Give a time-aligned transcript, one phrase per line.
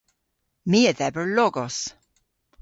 [0.69, 1.77] My a dheber logos.